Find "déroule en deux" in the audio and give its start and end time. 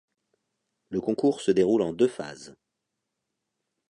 1.51-2.07